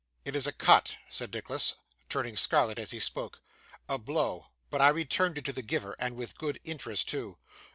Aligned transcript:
'It 0.25 0.35
is 0.35 0.47
a 0.47 0.51
cut,' 0.51 0.97
said 1.09 1.31
Nicholas, 1.31 1.75
turning 2.09 2.35
scarlet 2.35 2.79
as 2.79 2.89
he 2.89 2.99
spoke, 2.99 3.39
'a 3.87 3.99
blow; 3.99 4.47
but 4.71 4.81
I 4.81 4.89
returned 4.89 5.37
it 5.37 5.45
to 5.45 5.53
the 5.53 5.61
giver, 5.61 5.95
and 5.99 6.15
with 6.15 6.39
good 6.39 6.59
interest 6.63 7.07
too. 7.07 7.37